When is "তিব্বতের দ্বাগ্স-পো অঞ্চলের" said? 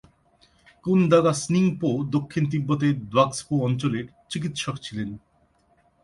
2.51-4.05